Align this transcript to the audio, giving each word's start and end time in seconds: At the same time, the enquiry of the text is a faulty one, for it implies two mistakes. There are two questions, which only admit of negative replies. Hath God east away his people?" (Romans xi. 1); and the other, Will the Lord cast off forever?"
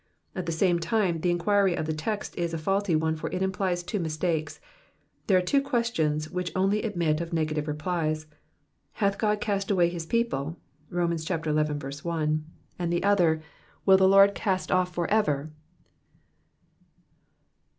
At 0.33 0.47
the 0.47 0.51
same 0.51 0.79
time, 0.79 1.19
the 1.21 1.29
enquiry 1.29 1.75
of 1.75 1.85
the 1.85 1.93
text 1.93 2.35
is 2.35 2.55
a 2.55 2.57
faulty 2.57 2.95
one, 2.95 3.15
for 3.15 3.29
it 3.29 3.43
implies 3.43 3.83
two 3.83 3.99
mistakes. 3.99 4.59
There 5.27 5.37
are 5.37 5.43
two 5.43 5.61
questions, 5.61 6.27
which 6.31 6.51
only 6.55 6.81
admit 6.81 7.21
of 7.21 7.31
negative 7.31 7.67
replies. 7.67 8.25
Hath 8.93 9.19
God 9.19 9.47
east 9.47 9.69
away 9.69 9.89
his 9.89 10.07
people?" 10.07 10.57
(Romans 10.89 11.23
xi. 11.23 11.35
1); 11.35 12.45
and 12.79 12.91
the 12.91 13.03
other, 13.03 13.43
Will 13.85 13.97
the 13.97 14.09
Lord 14.09 14.33
cast 14.33 14.71
off 14.71 14.91
forever?" 14.91 15.51